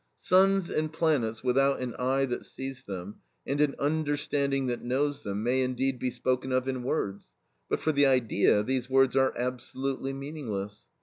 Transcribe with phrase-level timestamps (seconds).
[0.17, 5.43] Suns and planets without an eye that sees them, and an understanding that knows them,
[5.43, 7.27] may indeed be spoken of in words,
[7.69, 10.87] but for the idea, these words are absolutely meaningless.